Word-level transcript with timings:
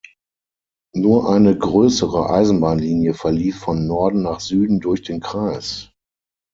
Nur 0.95 1.29
eine 1.29 1.55
größere 1.55 2.31
Eisenbahnlinie 2.31 3.13
verlief 3.13 3.59
von 3.59 3.85
Norden 3.85 4.23
nach 4.23 4.39
Süden 4.39 4.79
durch 4.79 5.03
den 5.03 5.19
Kreis. 5.19 5.91